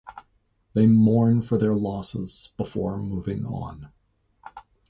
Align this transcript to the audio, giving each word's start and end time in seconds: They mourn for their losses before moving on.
They 0.73 0.87
mourn 0.87 1.43
for 1.43 1.59
their 1.59 1.75
losses 1.75 2.49
before 2.57 2.97
moving 2.97 3.45
on. 3.45 3.89